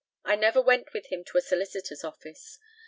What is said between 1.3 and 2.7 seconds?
a solicitor's office.